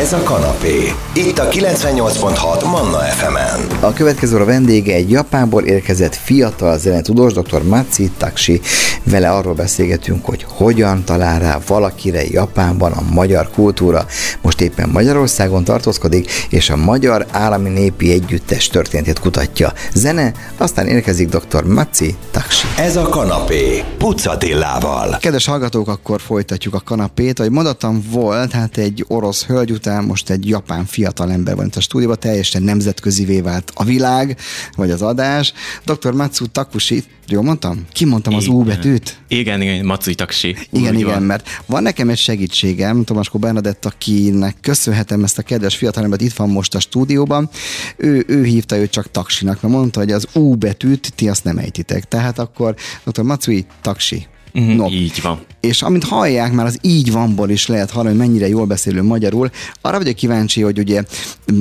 [0.00, 0.92] Ez a kanapé.
[1.14, 3.60] Itt a 98.6 Manna FM-en.
[3.80, 7.62] A következő a vendége egy Japánból érkezett fiatal zenetudós, dr.
[7.62, 8.60] Matsi Taksi.
[9.04, 14.06] Vele arról beszélgetünk, hogy hogyan talál rá valakire Japánban a magyar kultúra.
[14.42, 19.72] Most éppen Magyarországon tartózkodik, és a Magyar Állami Népi Együttes történetét kutatja.
[19.94, 21.64] Zene, aztán érkezik dr.
[21.64, 22.66] Matsi Taksi.
[22.76, 23.84] Ez a kanapé.
[23.98, 25.16] Pucatillával.
[25.20, 27.38] Kedves hallgatók, akkor folytatjuk a kanapét.
[27.38, 31.76] Ahogy mondottam, volt, hát egy orosz hölgy után most egy japán fiatal ember van itt
[31.76, 34.36] a stúdióban, teljesen nemzetközivé vált a világ,
[34.76, 35.52] vagy az adás.
[35.84, 36.12] Dr.
[36.12, 37.86] Matsu Takushi, jól mondtam?
[37.92, 39.18] Kimondtam az U betűt?
[39.28, 40.56] Igen, igen, Matsui Taksi.
[40.70, 41.22] Igen, Úgy igen, van.
[41.22, 46.48] mert van nekem egy segítségem, Tomaskó Bernadett, akinek köszönhetem ezt a kedves fiatalembert, itt van
[46.48, 47.48] most a stúdióban.
[47.96, 51.58] Ő, ő hívta őt csak taksinak, mert mondta, hogy az U betűt ti azt nem
[51.58, 52.04] ejtitek.
[52.04, 53.22] Tehát akkor dr.
[53.22, 54.26] Matsui Taksi.
[54.52, 54.88] Mhm, No.
[54.88, 55.38] Így van.
[55.60, 59.50] És amint hallják, már az így vanból is lehet hallani, hogy mennyire jól beszélő magyarul.
[59.80, 61.02] Arra vagyok kíváncsi, hogy ugye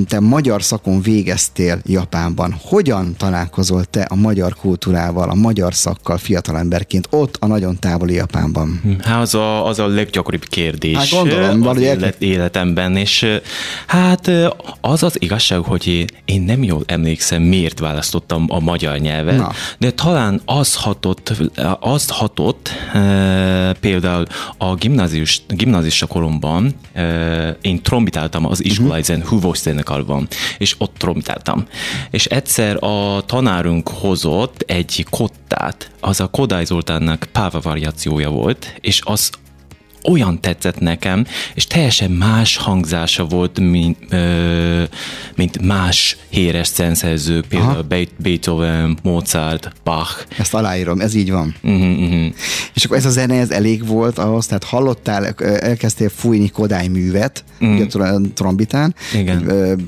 [0.07, 2.55] te magyar szakon végeztél Japánban.
[2.63, 8.81] Hogyan találkozol te a magyar kultúrával, a magyar szakkal fiatalemberként ott a nagyon távoli Japánban?
[9.03, 13.25] Hát az a, az a leggyakoribb kérdés Hát gondolom, az élet, életemben, és
[13.87, 14.31] hát
[14.81, 19.51] az az igazság, hogy én nem jól emlékszem, miért választottam a magyar nyelvet, Na.
[19.77, 21.33] de talán az hatott,
[21.79, 22.69] azt hatott,
[23.79, 24.25] például
[24.57, 30.27] a gimnázius, gimnázista koromban e, én trombitáltam az iskolai zen, húvós zenekarban,
[30.57, 31.65] és ott trombitáltam.
[32.11, 39.01] És egyszer a tanárunk hozott egy kottát, az a Kodály Zoltánnak Páva variációja volt, és
[39.03, 39.29] az
[40.03, 44.83] olyan tetszett nekem, és teljesen más hangzása volt, mint, ö,
[45.35, 50.25] mint más híres zenszerzők, például Be- Beethoven, Mozart, Bach.
[50.37, 51.55] Ezt aláírom, ez így van.
[51.63, 52.25] Uh-huh, uh-huh.
[52.73, 55.25] És akkor ez a zene, ez elég volt ahhoz, tehát hallottál,
[55.59, 59.43] elkezdtél fújni Kodály művet, ugye tr- trombitán, Igen.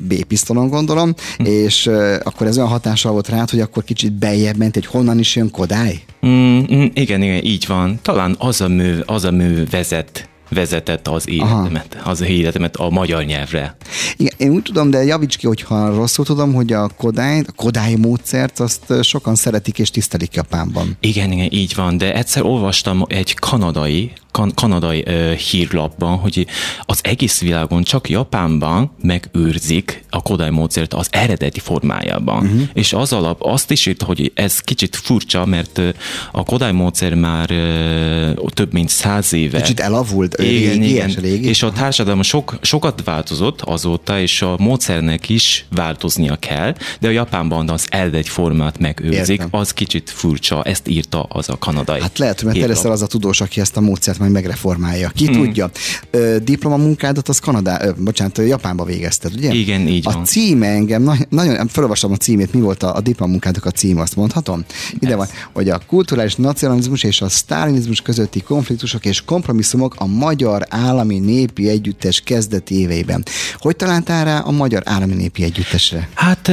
[0.07, 1.45] B-pisztonon gondolom, mm.
[1.45, 1.89] és
[2.23, 5.51] akkor ez olyan hatással volt rád, hogy akkor kicsit beljebb ment, hogy honnan is jön
[5.51, 6.01] Kodály?
[6.25, 7.99] Mm, mm, igen, igen, így van.
[8.01, 13.23] Talán az a mű, az a mű vezet, vezetett az életemet, az életemet a magyar
[13.23, 13.75] nyelvre.
[14.15, 17.95] Igen, én úgy tudom, de javíts ki, hogyha rosszul tudom, hogy a Kodály, a Kodály
[17.95, 20.97] módszert azt sokan szeretik és tisztelik Japánban.
[20.99, 26.47] Igen, igen, így van, de egyszer olvastam egy kanadai, kan- kanadai uh, hírlapban, hogy
[26.85, 32.45] az egész világon csak Japánban megőrzik a Kodály módszert az eredeti formájában.
[32.45, 32.61] Uh-huh.
[32.73, 35.89] És az alap azt is írt, hogy ez kicsit furcsa, mert ö,
[36.31, 39.61] a Kodály módszer már uh, több mint száz éve.
[39.61, 41.09] Kicsit elavult, ö, igen, régi, igen.
[41.09, 41.47] régi.
[41.47, 47.11] És a társadalom sok, sokat változott azóta, és a módszernek is változnia kell, de a
[47.11, 49.59] Japánban az eredeti formát megőrzik, Értem.
[49.59, 52.01] az kicsit furcsa, ezt írta az a kanadai.
[52.01, 55.09] Hát lehet, mert te leszel az a tudós, aki ezt a módszert majd megreformálja.
[55.09, 55.35] Ki Hmm.
[55.43, 55.69] tudja.
[56.11, 59.51] Ö, diplomamunkádat az Kanadá, ö, bocsánat, Japánba végezted, ugye?
[59.53, 60.25] Igen, így a van.
[60.25, 64.15] címe engem, na, nagyon, felolvastam a címét, mi volt a, a diplomamunkátok a címe, azt
[64.15, 64.63] mondhatom?
[64.99, 65.17] Ide Ez.
[65.17, 71.19] van, hogy a kulturális nacionalizmus és a sztálinizmus közötti konfliktusok és kompromisszumok a Magyar Állami
[71.19, 73.23] Népi Együttes kezdeti éveiben.
[73.57, 76.09] Hogy találtál rá a Magyar Állami Népi Együttesre?
[76.13, 76.51] Hát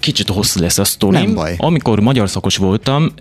[0.00, 1.20] kicsit hosszú lesz a sztorim.
[1.20, 1.54] Nem baj.
[1.58, 3.12] Amikor magyar szakos voltam,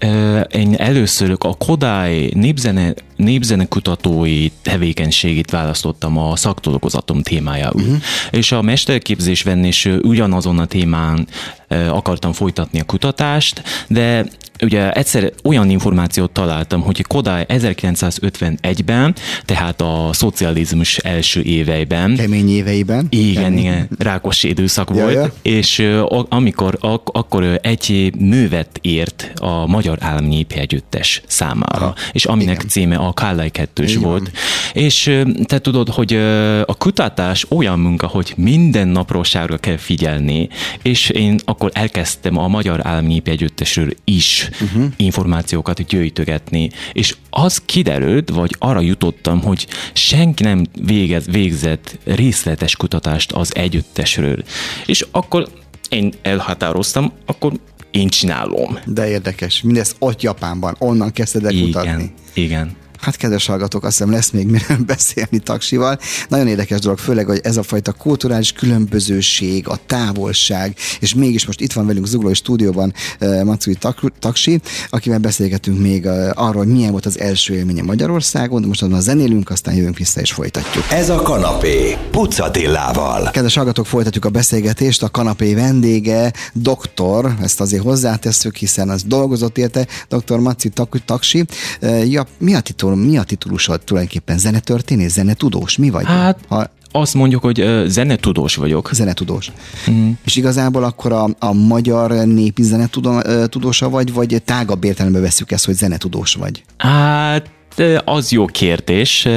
[0.52, 7.81] én először a Kodály népzene, népzenekutatói tevékenységét választottam a szaktolgozatom témájául.
[7.81, 7.97] Uh-huh.
[8.31, 11.28] És a mesterképzésben is ugyanazon a témán
[11.90, 14.25] akartam folytatni a kutatást, de
[14.62, 19.16] ugye egyszer olyan információt találtam, hogy Kodály 1951-ben,
[19.46, 23.08] tehát a szocializmus első éveiben, Kemény éveiben?
[23.09, 23.59] igen, Kemény.
[23.59, 25.31] igen, rákos időszak Ja, volt, ja.
[25.41, 31.96] és a- amikor, ak- akkor egy művet írt a Magyar Állami Népi Együttes számára, Aha,
[32.12, 32.68] és aminek igen.
[32.68, 34.03] címe a Kárlai kettős van.
[34.09, 34.31] volt.
[34.74, 36.13] És te tudod, hogy
[36.66, 40.50] a kutatás olyan munka, hogy minden naprosságra kell figyelni,
[40.81, 44.86] és én akkor elkezdtem a Magyar Állami Népi Együttesről is uh-huh.
[44.96, 53.32] információkat gyűjtögetni, és az kiderült, vagy arra jutottam, hogy senki nem végez, végzett részletes kutatást
[53.32, 54.44] az együttesről.
[54.85, 55.47] És akkor
[55.90, 57.53] én elhatároztam, akkor
[57.91, 58.79] én csinálom.
[58.85, 59.61] De érdekes.
[59.61, 61.90] Mindez ott Japánban, onnan kezdted el kutatni.
[61.90, 62.76] Igen, igen.
[63.01, 65.99] Hát kedves hallgatók, azt hiszem lesz még miről beszélni taksival.
[66.29, 71.61] Nagyon érdekes dolog, főleg, hogy ez a fajta kulturális különbözőség, a távolság, és mégis most
[71.61, 72.93] itt van velünk Zuglói stúdióban
[73.43, 78.67] Matsui Tak- Taksi, akivel beszélgetünk még arról, hogy milyen volt az első élménye Magyarországon, de
[78.67, 80.84] most azon zenélünk, aztán jövünk vissza és folytatjuk.
[80.91, 81.97] Ez a kanapé.
[82.11, 83.29] Pucatillával.
[83.31, 85.03] Kedves hallgatók, folytatjuk a beszélgetést.
[85.03, 90.37] A kanapé vendége, doktor, ezt azért hozzátesszük, hiszen az dolgozott érte, dr.
[90.40, 91.46] Maci Tak- Taksi.
[92.05, 92.59] Ja, mi a
[92.90, 94.38] titul, mi a titulusod tulajdonképpen?
[94.38, 95.78] Zenetörténész, zenetudós?
[95.78, 96.06] Mi vagy?
[96.06, 98.90] Hát ha azt mondjuk, hogy ö, zenetudós vagyok.
[98.94, 99.52] Zenetudós.
[99.90, 100.12] Mm.
[100.26, 105.76] És igazából akkor a, a magyar népi zenetudósa vagy, vagy tágabb értelemben veszük ezt, hogy
[105.76, 106.64] zenetudós vagy?
[106.78, 107.50] Hát
[108.05, 109.28] az jó kérdés.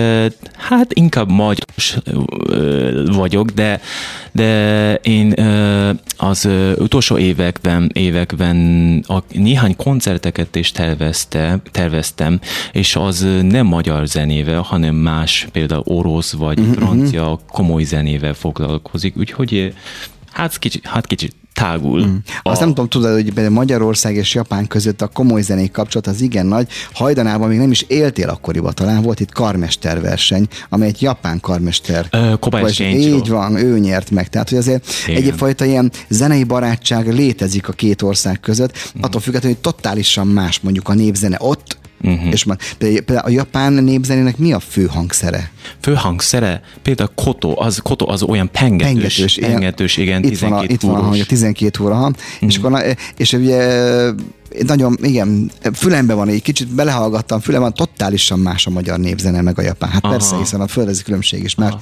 [0.56, 1.66] Hát inkább magyar
[3.12, 3.80] vagyok, de,
[4.32, 5.34] de én
[6.16, 6.48] az
[6.78, 8.56] utolsó években, években
[9.08, 12.40] a néhány koncerteket is tervezte, terveztem,
[12.72, 16.74] és az nem magyar zenével, hanem más, például orosz vagy uh-huh.
[16.74, 19.74] francia komoly zenével foglalkozik, úgyhogy
[20.32, 22.06] hát kicsit, hát kicsit tágul.
[22.06, 22.16] Mm.
[22.42, 22.50] A...
[22.50, 26.46] Azt nem tudom, tudod, hogy Magyarország és Japán között a komoly zenék kapcsolat az igen
[26.46, 26.68] nagy.
[26.92, 32.08] Hajdanában még nem is éltél akkoriban, talán volt itt karmesterverseny, amely egy japán karmester.
[32.40, 34.28] Kobayashi Így van, ő nyert meg.
[34.28, 35.22] Tehát, hogy azért igen.
[35.22, 39.02] egyfajta ilyen zenei barátság létezik a két ország között, mm.
[39.02, 42.32] attól függetlenül, hogy totálisan más mondjuk a népzene ott, Uh-huh.
[42.32, 42.46] És
[42.78, 45.50] például a japán népzenének mi a fő hangszere?
[45.80, 46.62] Fő hangszere?
[46.82, 50.80] Például koto, az, koto az olyan pengetős, pengetős, pengetős igen, itt 12 van a, Itt
[50.80, 52.14] van a hangja, 12 óra, uh-huh.
[52.40, 53.82] és, akkor, és ugye
[54.66, 59.62] nagyon, igen, fülembe van, egy kicsit belehallgattam, fülemben totálisan más a magyar népzene, meg a
[59.62, 59.90] japán.
[59.90, 60.12] Hát Aha.
[60.12, 61.70] persze, hiszen a földezi különbség is más.
[61.70, 61.80] Aha.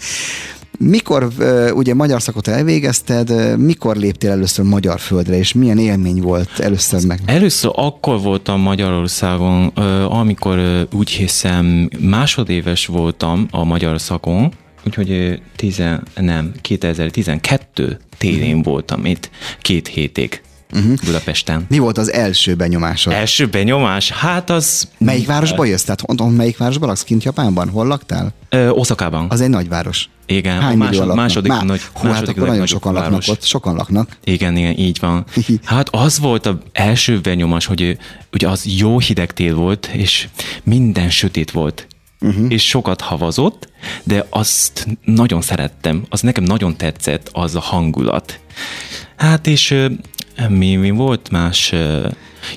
[0.79, 1.29] Mikor
[1.75, 7.21] ugye magyar szakot elvégezted, mikor léptél először magyar földre, és milyen élmény volt először meg?
[7.25, 9.67] Először akkor voltam Magyarországon,
[10.09, 14.53] amikor úgy hiszem másodéves voltam a magyar szakon,
[14.87, 18.65] úgyhogy tizen, nem, 2012 télen uh-huh.
[18.65, 19.31] voltam itt
[19.61, 20.43] két hétig.
[20.73, 20.95] Uh-huh.
[21.05, 21.65] Budapesten.
[21.69, 23.13] Mi volt az első benyomásod?
[23.13, 24.11] Első benyomás?
[24.11, 24.89] Hát az...
[24.99, 25.83] Melyik városba jössz?
[25.83, 27.69] Tehát mondom, melyik városban laksz kint Japánban?
[27.69, 28.33] Hol laktál?
[28.49, 29.27] Ö, Oszakában.
[29.31, 30.09] Az egy nagyváros.
[30.27, 31.17] Igen, Hány másod, laknak?
[31.17, 33.11] második Má, nagy, hú, második hát akkor nagyon sokan város.
[33.11, 34.17] laknak ott, sokan laknak.
[34.25, 35.25] Igen, igen, így van.
[35.65, 37.99] Hát az volt az első benyomás, hogy
[38.33, 40.29] ugye az jó hideg tél volt, és
[40.63, 41.87] minden sötét volt.
[42.23, 42.47] Uh-huh.
[42.49, 43.69] és sokat havazott,
[44.03, 48.41] de azt nagyon szerettem, az nekem nagyon tetszett, az a hangulat.
[49.17, 49.85] Hát és
[50.49, 51.75] mi, mi volt más?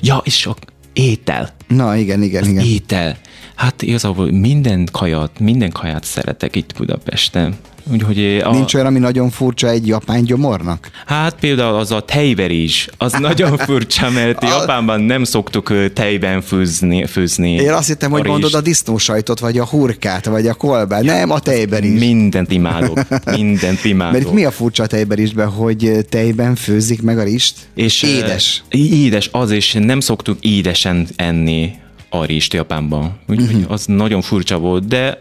[0.00, 0.56] Ja, és a
[0.92, 1.54] étel.
[1.68, 2.64] Na, igen, igen, az igen.
[2.64, 3.16] étel.
[3.54, 7.54] Hát igazából minden kajat, minden kaját szeretek itt Budapesten.
[7.92, 8.50] Úgyhogy a...
[8.50, 10.90] Nincs olyan, ami nagyon furcsa egy japán gyomornak?
[11.06, 14.46] Hát például az a tejverés, az nagyon furcsa, mert a...
[14.46, 17.06] Japánban nem szoktuk tejben főzni.
[17.06, 21.02] főzni Én azt hittem, hogy mondod a disznósajtot, vagy a hurkát, vagy a kolbát.
[21.02, 22.00] Nem, a tejben is.
[22.00, 23.00] Mindent imádok.
[23.36, 24.22] Mindent imádok.
[24.22, 27.56] Mert mi a furcsa a tejberisben, hogy tejben főzik meg a rist?
[27.74, 28.62] És édes.
[28.70, 29.72] Édes, az is.
[29.72, 31.82] Nem szoktuk édesen enni
[32.20, 33.18] a rist Japánban.
[33.28, 33.72] Úgyhogy uh-huh.
[33.72, 35.18] az nagyon furcsa volt, de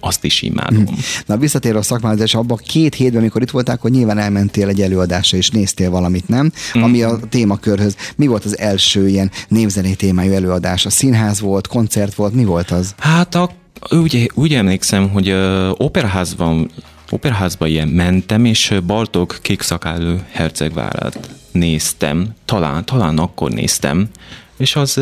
[0.00, 0.82] azt is imádom.
[0.82, 0.92] Mhm.
[1.26, 4.80] Na visszatér a szakmához, és abban két hétben, amikor itt voltál, akkor nyilván elmentél egy
[4.80, 6.52] előadásra, és néztél valamit, nem?
[6.78, 6.82] Mm.
[6.82, 7.96] Ami a témakörhöz.
[8.16, 10.86] Mi volt az első ilyen népzenei témájú előadás?
[10.86, 12.94] A színház volt, koncert volt, mi volt az?
[12.98, 13.50] Hát a,
[13.90, 16.70] úgy, úgy emlékszem, hogy uh, operaházban
[17.10, 24.08] operaházba ilyen mentem, és Bartók kékszakállő hercegvárát néztem, talán, talán akkor néztem,
[24.56, 25.00] és az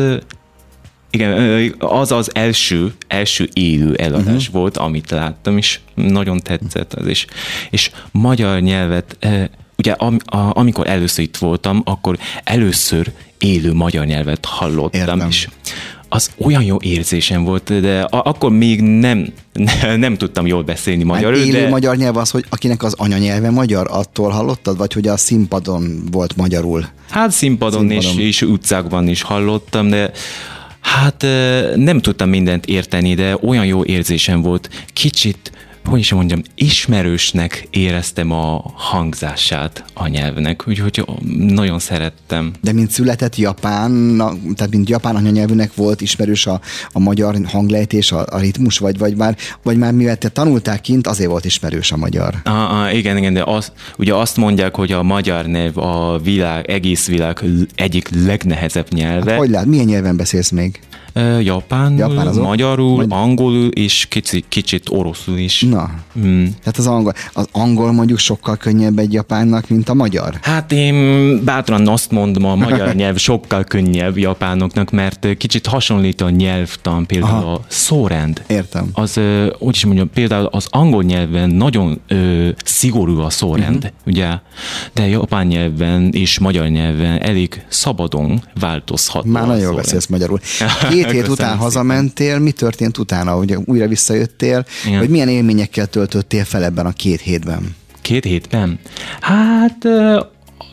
[1.13, 4.61] igen, az az első, első élő eladás uh-huh.
[4.61, 7.25] volt, amit láttam, és nagyon tetszett az is.
[7.69, 9.17] És magyar nyelvet,
[9.77, 15.27] ugye am, a, amikor először itt voltam, akkor először élő magyar nyelvet hallottam, Értem.
[15.27, 15.47] és
[16.09, 19.27] az olyan jó érzésem volt, de akkor még nem,
[19.95, 21.37] nem tudtam jól beszélni magyarul.
[21.37, 21.69] Hát élő de...
[21.69, 26.35] magyar nyelv az, hogy akinek az anyanyelve magyar, attól hallottad, vagy hogy a színpadon volt
[26.35, 26.85] magyarul?
[27.09, 28.19] Hát színpadon, színpadon.
[28.19, 30.11] És, és utcákban is hallottam, de
[30.83, 31.21] Hát
[31.75, 34.69] nem tudtam mindent érteni, de olyan jó érzésem volt.
[34.93, 35.51] Kicsit
[35.85, 41.05] hogy is mondjam, ismerősnek éreztem a hangzását a nyelvnek, úgyhogy
[41.37, 42.53] nagyon szerettem.
[42.61, 44.17] De mint született japán,
[44.55, 46.61] tehát mint japán anyanyelvűnek volt ismerős a,
[46.91, 51.07] a magyar hanglejtés, a, a ritmus, vagy, vagy, már, vagy már mivel te tanultál kint,
[51.07, 52.35] azért volt ismerős a magyar.
[52.43, 56.69] Ah, ah, igen, igen, de az, ugye azt mondják, hogy a magyar nyelv a világ,
[56.69, 57.43] egész világ
[57.75, 59.31] egyik legnehezebb nyelve.
[59.31, 60.79] Hát, hogy lát, milyen nyelven beszélsz még?
[61.41, 62.43] Japánul, Japán azok?
[62.43, 65.61] magyarul, Magy- angolul és kicsit, kicsit oroszul is.
[65.61, 65.89] Na,
[66.19, 66.43] mm.
[66.43, 70.37] tehát az angol, az angol mondjuk sokkal könnyebb egy japánnak, mint a magyar?
[70.41, 76.29] Hát én bátran azt mondom, a magyar nyelv sokkal könnyebb japánoknak, mert kicsit hasonlít a
[76.29, 77.53] nyelvtan, például Aha.
[77.53, 78.43] a szórend.
[78.47, 78.89] Értem.
[78.93, 79.19] Az,
[79.59, 83.91] úgy is mondjam, például az angol nyelven nagyon ö, szigorú a szórend, uh-huh.
[84.05, 84.29] ugye,
[84.93, 89.25] de japán nyelven és magyar nyelven elég szabadon változhat.
[89.25, 90.39] Már nagyon jól beszélsz magyarul.
[90.89, 91.57] Két hét után szépen.
[91.57, 94.99] hazamentél, mi történt utána, hogy újra visszajöttél, Igen.
[94.99, 97.75] hogy milyen élményekkel töltöttél fel ebben a két hétben?
[98.01, 98.79] Két hétben?
[99.21, 99.87] Hát,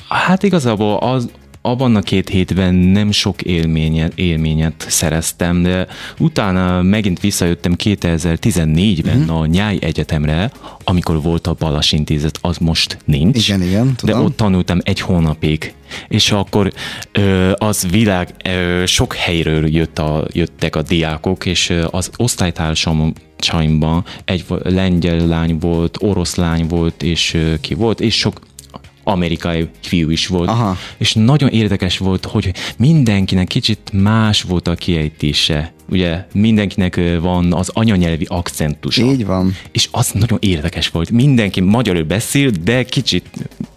[0.08, 1.28] hát igazából az,
[1.62, 5.86] abban a két hétben nem sok élményet, élményet szereztem, de
[6.18, 9.30] utána megint visszajöttem 2014-ben Mhm.
[9.30, 10.50] a Nyáj Egyetemre,
[10.84, 13.48] amikor volt a Balas Intézet, az most nincs.
[13.48, 14.24] Igen, igen, De tudom.
[14.24, 15.74] ott tanultam egy hónapig,
[16.08, 16.72] és akkor
[17.12, 24.44] ö, az világ ö, sok helyről jött a, jöttek a diákok, és az osztálytársaimban egy
[24.48, 28.40] vo- lengyel lány volt, orosz lány volt, és ki volt, és sok
[29.04, 30.48] amerikai fiú is volt.
[30.48, 30.76] Aha.
[30.96, 35.72] És nagyon érdekes volt, hogy mindenkinek kicsit más volt a kiejtése.
[35.88, 39.04] Ugye mindenkinek van az anyanyelvi akcentusa.
[39.04, 39.56] Így van.
[39.72, 41.10] És az nagyon érdekes volt.
[41.10, 43.26] Mindenki magyarul beszél, de kicsit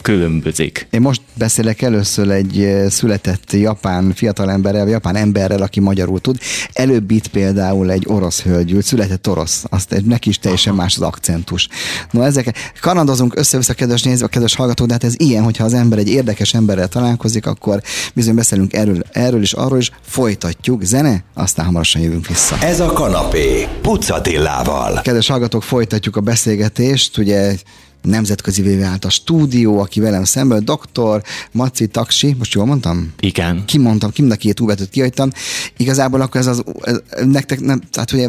[0.03, 0.87] különbözik.
[0.89, 6.37] Én most beszélek először egy eh, született japán fiatalemberrel, japán emberrel, aki magyarul tud.
[6.73, 10.95] Előbb itt például egy orosz hölgy ült, született orosz, azt egy- neki is teljesen más
[10.95, 11.67] az akcentus.
[12.11, 15.97] No, ezek, kanadozunk össze-vissza, kedves nézők, kedves hallgatók, de hát ez ilyen, hogyha az ember
[15.99, 17.81] egy érdekes emberrel találkozik, akkor
[18.13, 22.57] bizony beszélünk erről, erről is, arról is, folytatjuk, zene, aztán hamarosan jövünk vissza.
[22.61, 23.67] Ez a kanapé.
[23.81, 25.01] Pucatillával.
[25.01, 27.55] Kedves hallgatók, folytatjuk a beszélgetést, ugye
[28.03, 33.13] nemzetközi vált a stúdió, aki velem szemben, doktor Maci Taksi, most jól mondtam?
[33.19, 33.65] Igen.
[33.65, 35.29] Kimondtam, ki mind a két úvetőt kihagytam.
[35.77, 38.27] Igazából akkor ez az, ez, nektek nem, tehát ugye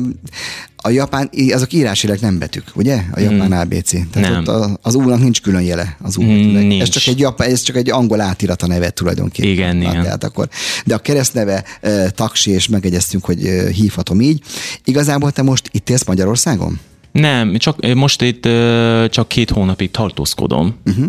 [0.86, 3.02] a japán, azok írásileg nem betűk, ugye?
[3.12, 3.90] A japán ABC.
[3.90, 4.38] Tehát Nem.
[4.40, 6.80] ott a, az úrnak nincs külön jele az úrnak.
[6.80, 9.50] Ez csak egy japán, ez csak egy angol átirat a neve tulajdonképpen.
[9.50, 10.02] Igen, Na, igen.
[10.02, 10.48] Tehát akkor,
[10.84, 14.42] de a keresztneve e, taksi, és megegyeztünk, hogy e, hívhatom így.
[14.84, 16.80] Igazából te most itt élsz Magyarországon?
[17.14, 20.76] Nem, csak ö, most itt ö, csak két hónapig tartózkodom.
[20.84, 21.06] Uh-huh.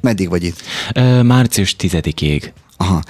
[0.00, 0.60] Meddig vagy itt?
[0.94, 2.42] Ö, Március 10-ig.
[2.76, 3.02] Aha.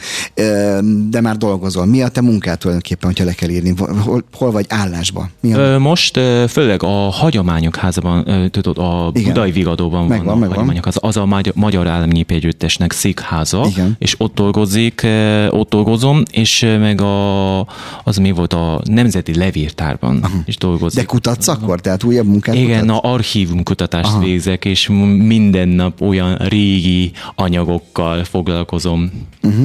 [1.08, 1.86] De már dolgozol.
[1.86, 3.74] Mi a te munkád tulajdonképpen, hogyha le kell írni?
[4.04, 5.28] Hol, hol vagy állásba?
[5.40, 5.78] Mi a...
[5.78, 9.32] Most főleg a hagyományok házában, tudod, a Igen.
[9.32, 10.56] Budai Vigadóban Megvan, van a megvan.
[10.56, 13.96] hagyományok háza, az a Magyar, Magyar Állami Népegyüttesnek székháza, Igen.
[13.98, 15.06] és ott dolgozik,
[15.50, 17.60] ott dolgozom, és meg a,
[18.04, 21.00] az mi volt a Nemzeti Levéltárban is dolgozik.
[21.00, 21.80] De kutatsz akkor?
[21.80, 23.04] Tehát újabb munkát Igen, kutatsz?
[23.04, 24.18] a archívum kutatást Aha.
[24.18, 29.10] végzek, és minden nap olyan régi anyagokkal foglalkozom.
[29.42, 29.55] Uh-huh.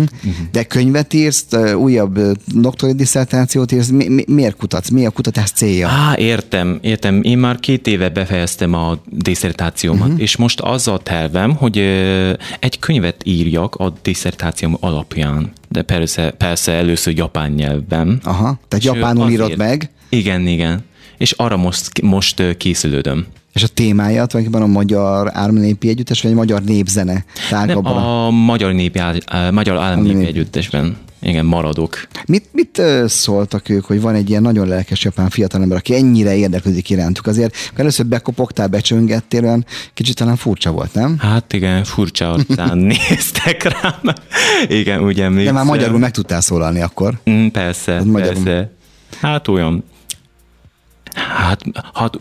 [0.51, 1.45] De könyvet írsz,
[1.75, 2.19] újabb
[2.55, 4.89] doktori diszertációt írsz, mi, mi, miért kutatsz?
[4.89, 5.87] Mi a kutatás célja?
[5.87, 7.19] Á, értem, értem.
[7.23, 10.21] Én már két éve befejeztem a diszertációmat, uh-huh.
[10.21, 11.77] és most az a tervem, hogy
[12.59, 18.19] egy könyvet írjak a diszertációm alapján, de persze, persze először japán nyelvben.
[18.23, 20.83] Aha, tehát És, japánul írod azért- meg, Igen, igen.
[21.17, 23.25] És arra most, most készülődöm.
[23.53, 27.85] És a témája tulajdonképpen a Magyar Ármnépi Együttes, vagy a Magyar Népzene Nem?
[27.85, 28.25] A...
[28.25, 30.97] a Magyar, Népi, Áll- Magyar Állami Nép- Népi Együttesben.
[31.23, 32.07] Igen, maradok.
[32.25, 36.89] Mit, mit szóltak ők, hogy van egy ilyen nagyon lelkes japán fiatalember, aki ennyire érdeklődik
[36.89, 37.27] irántuk?
[37.27, 41.15] Azért amikor először bekopogtál, becsöngettél, olyan kicsit talán furcsa volt, nem?
[41.19, 42.77] Hát igen, furcsa arcán
[43.09, 44.13] néztek rám.
[44.67, 45.53] Igen, úgy De emlékszem.
[45.53, 47.19] már magyarul meg tudtál szólalni akkor.
[47.29, 48.43] Mm, persze, magyarul.
[48.43, 48.71] persze.
[49.21, 49.83] Hát olyan.
[51.13, 51.61] Hát,
[51.93, 52.17] hát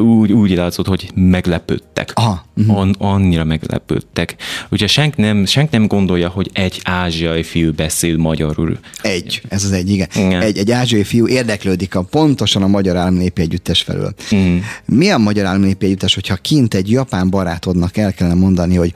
[0.00, 2.12] úgy, úgy látszott, hogy meglepődtek.
[2.14, 2.70] Aha, mhm.
[2.70, 4.36] An, annyira meglepődtek.
[4.70, 8.78] Ugye senki nem, senki nem gondolja, hogy egy ázsiai fiú beszél magyarul.
[9.02, 10.08] Egy, ez az egy, igen.
[10.14, 10.40] Igen.
[10.40, 14.14] Egy, egy ázsiai fiú érdeklődik a, pontosan a Magyar Államnépi Együttes felől.
[14.34, 14.58] Mm.
[14.84, 18.92] Mi a Magyar Államnépi Együttes, hogyha kint egy japán barátodnak el kellene mondani, hogy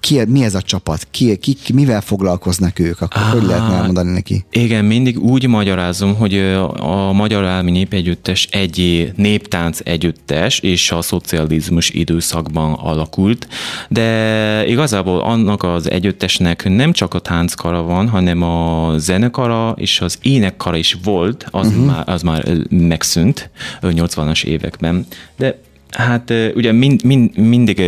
[0.00, 4.12] ki, mi ez a csapat, ki, ki, ki mivel foglalkoznak ők, akkor hogy lehetne elmondani
[4.12, 4.44] neki?
[4.50, 6.38] Igen, mindig úgy magyarázom, hogy
[6.76, 13.48] a Magyar Állami Népegyüttes egy néptánc együttes, és a szocializmus időszakban alakult,
[13.88, 20.18] de igazából annak az együttesnek nem csak a tánckara van, hanem a zenekara és az
[20.22, 21.84] énekkara is volt, az, uh-huh.
[21.84, 23.50] már, az már megszűnt
[23.80, 25.58] ö, 80-as években, de
[25.90, 27.82] hát ugye mind, mind, mindig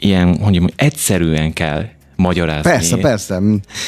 [0.00, 1.84] ilyen, hogy egyszerűen kell
[2.20, 2.70] magyarázni.
[2.70, 3.40] Persze, persze.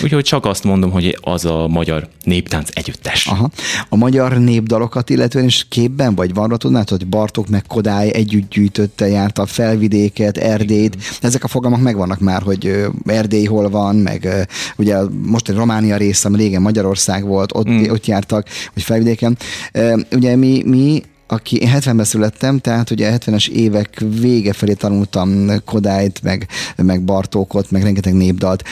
[0.03, 3.27] Úgyhogy csak azt mondom, hogy az a magyar néptánc együttes.
[3.27, 3.51] Aha.
[3.89, 9.09] A magyar népdalokat illetően is képben vagy van, tudnád, hogy Bartók meg Kodály együtt gyűjtötte,
[9.09, 10.97] járta a felvidéket, Erdélyt.
[11.21, 14.29] Ezek a fogalmak megvannak már, hogy Erdély hol van, meg
[14.77, 17.91] ugye most egy Románia része, régen Magyarország volt, ott, mm.
[17.91, 19.37] ott jártak, hogy felvidéken.
[20.11, 21.03] Ugye mi, mi
[21.33, 27.03] aki én 70-ben születtem, tehát ugye a 70-es évek vége felé tanultam Kodályt, meg, meg
[27.03, 28.65] Bartókot, meg rengeteg népdalt.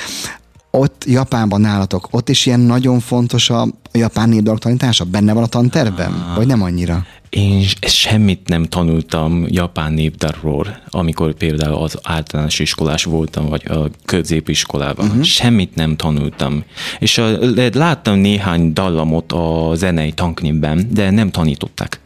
[0.71, 5.05] Ott Japánban nálatok, ott is ilyen nagyon fontos a japán népdalok tanítása?
[5.05, 6.33] Benne van a tantervben?
[6.37, 7.07] Vagy nem annyira?
[7.31, 15.07] Én semmit nem tanultam japán népdalról, amikor például az általános iskolás voltam, vagy a középiskolában.
[15.07, 15.23] Uh-huh.
[15.23, 16.65] Semmit nem tanultam.
[16.99, 17.39] És a,
[17.73, 22.01] láttam néhány dallamot a zenei tanknyimben, de nem tanították.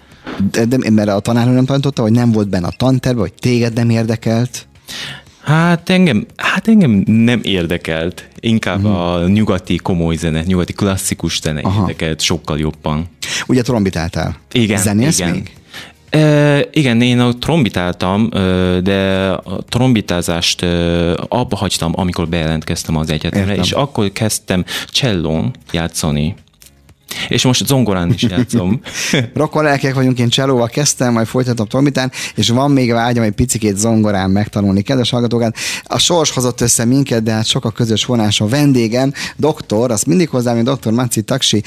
[0.51, 3.73] De, de mert a tanárnő nem tanította, vagy nem volt benne a tanterve, vagy téged
[3.73, 4.67] nem érdekelt?
[5.43, 8.29] Hát engem, hát engem nem érdekelt.
[8.41, 8.85] Inkább mm.
[8.85, 11.81] a nyugati komoly zene, nyugati klasszikus zene Aha.
[11.81, 13.09] Érdekelt sokkal jobban.
[13.47, 14.37] Ugye trombitáltál?
[14.53, 15.31] Igen, Zenélsz igen.
[15.31, 15.51] még?
[16.11, 18.29] E, igen, én a trombitáltam,
[18.83, 20.63] de a trombitázást
[21.29, 23.65] abba hagytam, amikor bejelentkeztem az egyetemre, Értem.
[23.65, 26.35] és akkor kezdtem csellón játszani.
[27.29, 28.81] És most zongorán is játszom.
[29.35, 33.77] Rokon lelkek vagyunk, én cselóval kezdtem, majd folytatom trombitán, és van még vágyam egy picikét
[33.77, 34.83] zongorán megtanulni.
[34.83, 38.47] Kedves hallgatók, hát a sors hozott össze minket, de hát sok a közös vonás a
[38.47, 41.63] vendégem, doktor, azt mindig hozzám, hogy doktor Maci Taksi.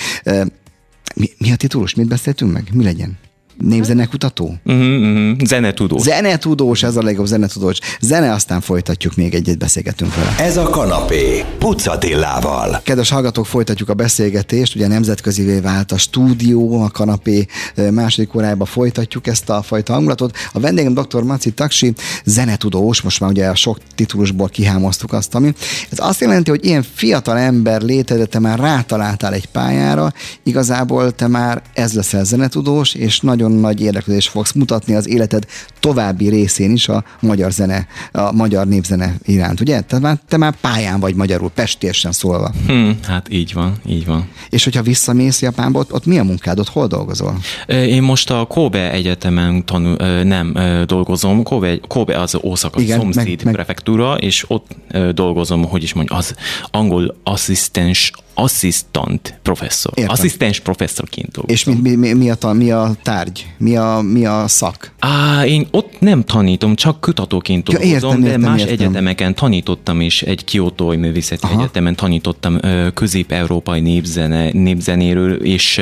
[1.15, 1.95] Mi, mi a titulus?
[1.95, 2.69] Mit beszéltünk meg?
[2.73, 3.17] Mi legyen?
[3.57, 4.55] Népzenekutató?
[4.65, 5.45] Uh-huh, uh-huh.
[5.45, 5.97] Zenetudó.
[5.97, 7.77] Zenetudós, ez a legjobb zenetudós.
[7.99, 10.35] Zene, aztán folytatjuk még egyet, beszélgetünk vele.
[10.39, 11.43] Ez a kanapé.
[11.57, 12.81] Pucatillával.
[12.83, 14.75] Kedves hallgatók, folytatjuk a beszélgetést.
[14.75, 17.45] Ugye nemzetközivé vált a stúdió, a kanapé
[17.91, 20.37] második órájába folytatjuk ezt a fajta hangulatot.
[20.53, 21.23] A vendégem dr.
[21.23, 21.93] Maci Taksi,
[22.25, 25.53] zenetudós, most már ugye a sok titulusból kihámoztuk azt, ami.
[25.89, 31.27] Ez azt jelenti, hogy ilyen fiatal ember létezett, te már rátaláltál egy pályára, igazából te
[31.27, 35.45] már ez leszel zenetudós, és nagyon nagy érdeklődést fogsz mutatni az életed
[35.87, 39.81] további részén is a magyar zene, a magyar népzene iránt, ugye?
[39.81, 42.51] Te már, te már pályán vagy magyarul, pestésen szólva.
[42.67, 44.27] Hm, hát így van, így van.
[44.49, 47.37] És hogyha visszamész Japánba, ott, ott mi a munkád, ott hol dolgozol?
[47.67, 51.43] Én most a Kobe Egyetemen tanul, nem dolgozom.
[51.43, 54.67] Kobe, Kobe az Osaka Igen, szomszéd meg- meg- prefektúra, és ott
[55.13, 56.33] dolgozom, hogy is mondjam, az
[56.71, 59.91] angol asszisztens, asszisztant professzor.
[59.95, 60.13] Értem.
[60.13, 61.55] Asszisztens professzorként dolgozom.
[61.55, 63.47] És mi, mi, mi, mi, a, mi a tárgy?
[63.57, 64.91] Mi a, mi a szak?
[64.99, 65.67] Á, én
[65.99, 68.73] nem tanítom, csak kutatóként Ja, dolgozom, értem, de értem, más értem.
[68.73, 71.59] egyetemeken tanítottam is, egy Kiotói Művészeti Aha.
[71.59, 72.59] Egyetemen tanítottam
[72.93, 75.81] közép-európai népzene, népzenéről és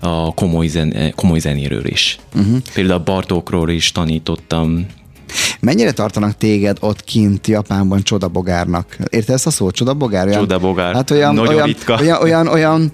[0.00, 2.18] a komoly, zen, komoly zenéről is.
[2.34, 2.56] Uh-huh.
[2.74, 4.86] Például Bartókról is tanítottam.
[5.60, 8.96] Mennyire tartanak téged ott kint Japánban csodabogárnak?
[9.10, 9.74] Érted ezt a szót?
[9.74, 10.26] Csodabogár?
[10.26, 10.94] Olyan, Csodabogár.
[10.94, 11.98] Hát olyan, Nagyon olyan, ritka.
[12.00, 12.90] olyan, olyan, olyan,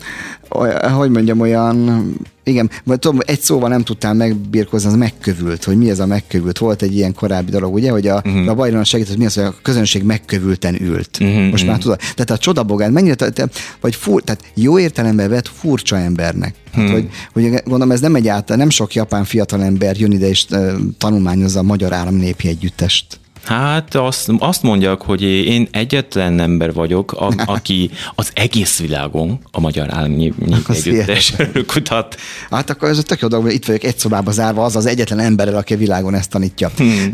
[0.54, 2.02] olyan, hogy mondjam, olyan,
[2.44, 6.58] igen, vagy tudom, egy szóval nem tudtál megbírkozni, az megkövült, hogy mi ez a megkövült.
[6.58, 8.34] Volt egy ilyen korábbi dolog, ugye, hogy a, Mhm.
[8.34, 8.50] uh-huh.
[8.50, 11.18] a Bajron segített, hogy mi az, hogy a közönség megkövülten ült.
[11.20, 11.50] Uh-huh.
[11.50, 11.98] Most már tudod.
[11.98, 13.48] Tehát a csodabogár, mennyire, te,
[13.80, 16.54] vagy fur, tehát jó értelemben vett furcsa embernek.
[16.72, 16.92] Hát, Mhm.
[16.92, 20.72] hogy, hogy gondolom, ez nem egy által, nem sok japán fiatalember jön ide és uh,
[20.98, 23.20] tanulmányozza a magyar államnépi együttest.
[23.44, 29.60] Hát azt, azt mondjak, hogy én egyetlen ember vagyok, a, aki az egész világon a
[29.60, 30.32] Magyar Állami
[30.66, 31.32] Az Együttes
[31.72, 32.16] kutat.
[32.50, 34.86] Hát akkor ez a tök jó dolog, hogy itt vagyok egy szobába zárva, az az
[34.86, 36.70] egyetlen emberrel, aki a világon ezt tanítja.
[36.76, 37.10] Hmm.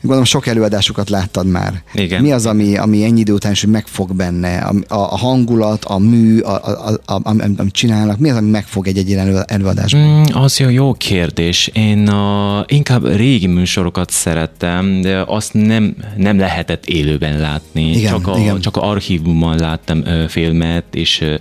[0.00, 1.82] Gondolom sok előadásukat láttad már.
[1.94, 2.22] Igen.
[2.22, 4.58] Mi az, ami, ami ennyi idő után is megfog benne?
[4.58, 7.20] A, a, a hangulat, a mű, a, a, a,
[7.56, 10.00] amit csinálnak, mi az, ami megfog egy-egy ilyen elő- előadásban?
[10.02, 11.70] Mm, az jó, jó kérdés.
[11.72, 17.90] Én a, inkább régi műsorokat szerettem, de azt nem, nem lehetett élőben látni.
[17.90, 18.60] Igen, csak, a, igen.
[18.60, 21.34] csak a archívumban láttam ö, filmet, és ö,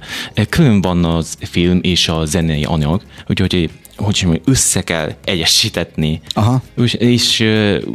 [0.50, 3.70] külön van az film és a zenei anyag, úgyhogy
[4.04, 6.22] hogy mondjam, össze kell egyesítetni.
[6.34, 6.62] Aha.
[6.78, 7.40] És, és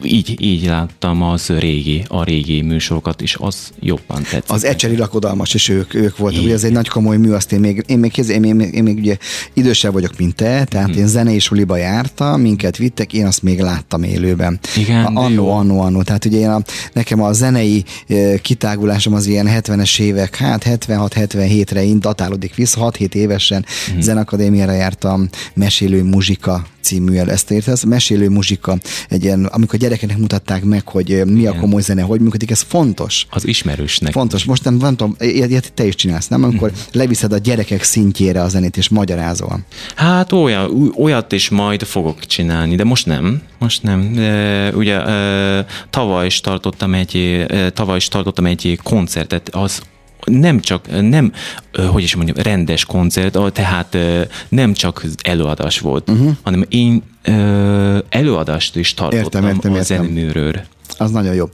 [0.03, 4.51] így, így láttam az régi, a régi műsorokat, és az jobban tetszett.
[4.51, 6.43] Az ecseri lakodalmas, és ők, ők voltak.
[6.43, 8.83] Ugye ez egy nagy komoly mű, azt én még, én még, kéz- én, én, én,
[8.83, 9.17] még ugye
[9.53, 10.99] idősebb vagyok, mint te, tehát Mhm.
[10.99, 14.59] én zenei suliba jártam, minket vittek, én azt még láttam élőben.
[14.77, 16.03] Igen, A- Annó, annó, annó.
[16.03, 16.61] Tehát ugye én a,
[16.93, 17.85] nekem a zenei
[18.43, 23.97] kitágulásom az ilyen 70-es évek, hát 76-77-re én datálódik vissza, 6-7 évesen Mhm.
[23.97, 24.01] mm.
[24.01, 27.85] zenakadémiára jártam, mesélő muzsika című el, ezt értesz?
[27.85, 28.79] Mesélő muzsika,
[29.09, 31.61] egy ilyen, amikor gyerekeknek mutatták meg, hogy mi a Igen.
[31.61, 33.27] komoly zene, hogy működik, ez fontos.
[33.31, 34.13] Az ismerősnek.
[34.13, 34.45] Fontos.
[34.45, 36.43] Most nem, nem tudom, ilyet, ilyet te is csinálsz, nem?
[36.43, 39.61] Amikor leviszed a gyerekek szintjére a zenét, és magyarázol.
[39.95, 43.43] Hát olyan, olyat is majd fogok csinálni, de most nem.
[43.59, 44.13] Most nem.
[44.15, 47.17] De, ugye ö, tavaly is tartottam egy,
[47.49, 49.83] ö, tavaly is tartottam egy koncertet, az
[50.27, 51.33] nem csak, nem,
[51.91, 53.97] hogy is mondjam, rendes koncert, tehát
[54.49, 56.33] nem csak előadás volt, uh-huh.
[56.43, 57.03] hanem én
[58.09, 59.97] előadást is tartottam Értem, értem, a értem.
[59.97, 60.61] zeneműről.
[60.99, 61.49] Az nagyon jó.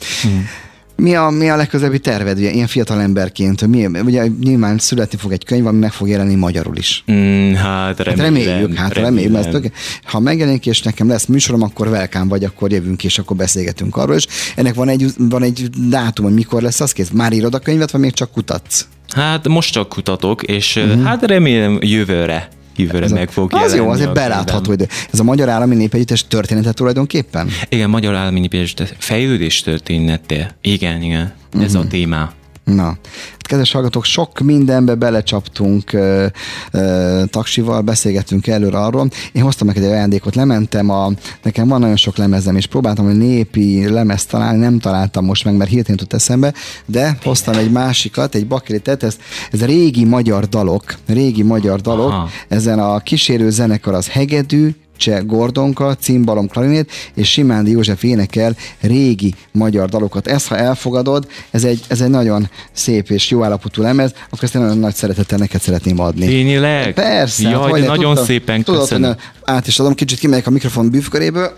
[1.02, 3.66] Mi a, mi a legközelebbi terved, ugye, ilyen fiatal emberként?
[3.66, 7.04] Mi, ugye nyilván születni fog egy könyv, ami meg fog jelenni magyarul is.
[7.12, 8.34] Mm, hát Hát remélem.
[8.34, 9.32] reméljük, hát reméljük.
[9.32, 9.72] Mert tök,
[10.04, 14.16] ha megjelenik, és nekem lesz műsorom, akkor velkám vagy, akkor jövünk, és akkor beszélgetünk arról
[14.16, 14.26] is.
[14.56, 17.10] Ennek van egy, van egy dátum, hogy mikor lesz az kész?
[17.10, 18.86] Már írod a könyvet, vagy még csak kutatsz?
[19.08, 21.02] Hát most csak kutatok, és uh-huh.
[21.02, 22.48] hát remélem jövőre,
[22.82, 23.04] jövőre Mhm.
[23.04, 26.72] Ez a- meg fog Az jó, azért belátható, hogy ez a Magyar Állami Népegyüttes története
[26.72, 27.48] tulajdonképpen?
[27.68, 30.54] Igen, Magyar Állami Népegyesület fejlődés története.
[30.60, 31.32] Igen, igen.
[31.60, 31.82] Ez Mhm.
[31.82, 32.32] a téma.
[32.64, 32.96] Na,
[33.38, 36.26] kedves hallgatók, sok mindenbe belecsaptunk ö,
[36.70, 39.08] ö, taksival, beszélgettünk előre arról.
[39.32, 41.10] Én hoztam neked egy ajándékot, lementem, a,
[41.42, 45.56] nekem van nagyon sok lemezem, és próbáltam hogy népi lemezt találni, nem találtam most meg,
[45.56, 46.52] mert hirtelen jutott eszembe,
[46.86, 49.16] de hoztam egy másikat, egy bakelitet, ez,
[49.52, 52.28] ez régi magyar dalok, régi magyar dalok, Aha.
[52.48, 59.34] ezen a kísérő zenekar az Hegedű, Cseh Gordonka, cimbalom, klarinét, és Simándi József énekel régi
[59.52, 60.26] magyar dalokat.
[60.26, 64.54] Ezt, ha elfogadod, ez egy, ez egy nagyon szép és jó állapotú lemez, akkor ezt
[64.54, 66.26] én nagyon nagy szeretettel neked szeretném adni.
[66.26, 66.94] Tényleg?
[66.94, 67.48] Persze.
[67.48, 69.10] Jaj, hát, nagyon tudtam, szépen tudod, köszönöm.
[69.10, 71.52] Tudod, át is adom, kicsit kimegyek a mikrofon bűvköréből.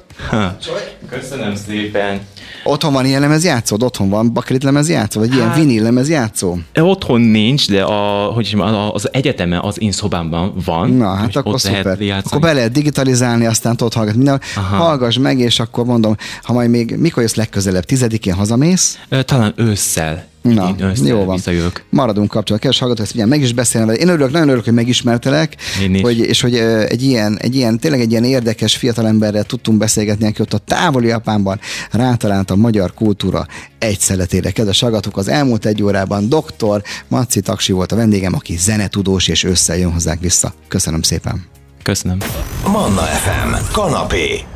[1.10, 2.20] Köszönöm szépen.
[2.64, 3.76] Otthon van ilyen lemez játszó?
[3.80, 5.20] Otthon van bakrit lemez játszó?
[5.20, 6.58] Vagy ilyen hát, vinil lemez játszó?
[6.74, 8.56] Otthon nincs, de a, hogy
[8.92, 10.90] az egyeteme az én szobámban van.
[10.90, 12.22] Na, hát akkor szuper.
[12.24, 14.40] Akkor be lehet digitalizálni, aztán tudod hallgatni minden.
[14.56, 14.76] Aha.
[14.76, 17.84] Hallgass meg, és akkor mondom, ha majd még mikor jössz legközelebb?
[17.84, 18.98] Tizedikén hazamész?
[19.24, 20.32] Talán ősszel.
[20.52, 21.34] Na, jó van.
[21.34, 21.84] Visszajövök.
[21.90, 22.58] Maradunk kapcsolatban.
[22.58, 23.98] Kedves hallgatók, ezt meg is beszélni vele.
[23.98, 26.00] Én örülök, nagyon örülök, hogy megismertelek, Én is.
[26.00, 26.54] Hogy, és hogy
[26.88, 31.06] egy ilyen, egy ilyen, tényleg egy ilyen érdekes fiatalemberrel tudtunk beszélgetni, aki ott a távoli
[31.06, 33.46] Japánban rátalált a magyar kultúra
[33.78, 34.50] egy szeletére.
[34.50, 36.82] Kedves hallgatók, az elmúlt egy órában dr.
[37.08, 40.54] Maci Taksi volt a vendégem, aki zenetudós, és összejön hozzánk vissza.
[40.68, 41.44] Köszönöm szépen.
[41.82, 42.18] Köszönöm.
[42.66, 43.72] Manna FM.
[43.72, 44.53] Kanapé.